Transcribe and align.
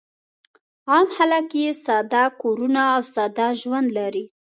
عام 0.89 1.07
خلک 1.15 1.47
یې 1.61 1.71
ساده 1.85 2.23
کورونه 2.41 2.81
او 2.95 3.01
ساده 3.13 3.47
ژوند 3.61 3.87
لري. 3.97 4.23